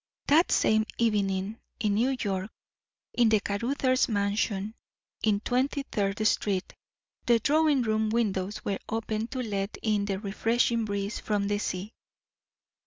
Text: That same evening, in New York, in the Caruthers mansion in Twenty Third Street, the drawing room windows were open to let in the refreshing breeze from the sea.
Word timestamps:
That 0.25 0.51
same 0.51 0.85
evening, 0.97 1.59
in 1.79 1.93
New 1.93 2.17
York, 2.19 2.49
in 3.13 3.29
the 3.29 3.39
Caruthers 3.39 4.09
mansion 4.09 4.73
in 5.21 5.41
Twenty 5.41 5.83
Third 5.83 6.25
Street, 6.25 6.73
the 7.27 7.37
drawing 7.37 7.83
room 7.83 8.09
windows 8.09 8.65
were 8.65 8.79
open 8.89 9.27
to 9.27 9.43
let 9.43 9.77
in 9.83 10.05
the 10.05 10.17
refreshing 10.17 10.85
breeze 10.85 11.19
from 11.19 11.47
the 11.49 11.59
sea. 11.59 11.93